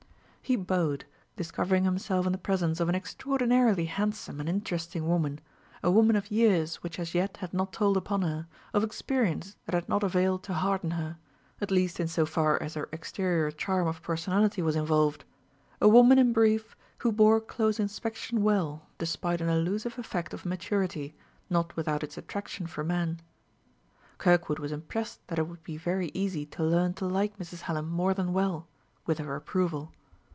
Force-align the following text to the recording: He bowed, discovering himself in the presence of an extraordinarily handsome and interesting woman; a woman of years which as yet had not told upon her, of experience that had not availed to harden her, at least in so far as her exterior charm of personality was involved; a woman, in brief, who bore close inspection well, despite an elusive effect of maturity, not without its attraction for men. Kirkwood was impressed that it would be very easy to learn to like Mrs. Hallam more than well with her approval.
He 0.43 0.57
bowed, 0.57 1.05
discovering 1.37 1.85
himself 1.85 2.25
in 2.25 2.33
the 2.33 2.37
presence 2.37 2.81
of 2.81 2.89
an 2.89 2.95
extraordinarily 2.95 3.85
handsome 3.85 4.41
and 4.41 4.49
interesting 4.49 5.07
woman; 5.07 5.39
a 5.81 5.89
woman 5.89 6.17
of 6.17 6.29
years 6.29 6.83
which 6.83 6.99
as 6.99 7.15
yet 7.15 7.37
had 7.37 7.53
not 7.53 7.71
told 7.71 7.95
upon 7.95 8.23
her, 8.23 8.47
of 8.73 8.83
experience 8.83 9.55
that 9.65 9.73
had 9.73 9.87
not 9.87 10.03
availed 10.03 10.43
to 10.43 10.53
harden 10.53 10.91
her, 10.91 11.17
at 11.61 11.71
least 11.71 12.01
in 12.01 12.09
so 12.09 12.25
far 12.25 12.61
as 12.61 12.73
her 12.73 12.89
exterior 12.91 13.49
charm 13.49 13.87
of 13.87 14.01
personality 14.01 14.61
was 14.61 14.75
involved; 14.75 15.23
a 15.79 15.87
woman, 15.87 16.19
in 16.19 16.33
brief, 16.33 16.75
who 16.97 17.13
bore 17.13 17.39
close 17.39 17.79
inspection 17.79 18.43
well, 18.43 18.87
despite 18.97 19.39
an 19.39 19.47
elusive 19.47 19.97
effect 19.97 20.33
of 20.33 20.45
maturity, 20.45 21.15
not 21.49 21.73
without 21.77 22.03
its 22.03 22.17
attraction 22.17 22.67
for 22.67 22.83
men. 22.83 23.21
Kirkwood 24.17 24.59
was 24.59 24.73
impressed 24.73 25.25
that 25.29 25.39
it 25.39 25.47
would 25.47 25.63
be 25.63 25.77
very 25.77 26.11
easy 26.13 26.45
to 26.47 26.61
learn 26.61 26.93
to 26.95 27.05
like 27.05 27.39
Mrs. 27.39 27.61
Hallam 27.61 27.87
more 27.89 28.13
than 28.13 28.33
well 28.33 28.67
with 29.05 29.17
her 29.19 29.37
approval. 29.37 29.93